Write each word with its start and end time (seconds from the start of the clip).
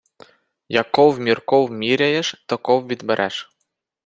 Яков 0.69 1.19
мірков 1.19 1.71
міряєш, 1.71 2.43
таков 2.47 2.87
відбереш! 2.87 3.57